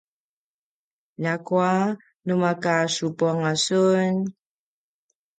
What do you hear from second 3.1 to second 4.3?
anga sun